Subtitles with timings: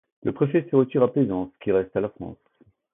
[0.23, 2.39] Le préfet se retire à Plaisance qui reste à la France.